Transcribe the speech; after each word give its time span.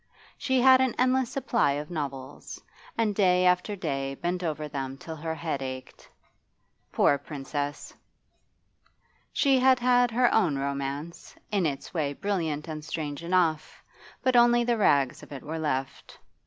She 0.35 0.59
had 0.61 0.81
an 0.81 0.95
endless 0.97 1.29
supply 1.31 1.73
of 1.73 1.91
novels, 1.91 2.59
and 2.97 3.13
day 3.13 3.45
after 3.45 3.75
day 3.75 4.15
bent 4.15 4.41
over 4.43 4.67
them 4.67 4.97
till 4.97 5.15
her 5.17 5.35
head 5.35 5.61
ached. 5.61 6.09
Poor 6.91 7.19
Princess! 7.19 7.93
She 9.31 9.59
had 9.59 9.77
had 9.77 10.09
her 10.09 10.33
own 10.33 10.57
romance, 10.57 11.35
in 11.51 11.67
its 11.67 11.93
way 11.93 12.13
brilliant 12.13 12.67
and 12.67 12.83
strange 12.83 13.23
enough, 13.23 13.83
but 14.23 14.35
only 14.35 14.63
the 14.63 14.75
rags 14.79 15.21
of 15.21 15.31
it 15.31 15.43
were 15.43 15.59
left. 15.59 16.17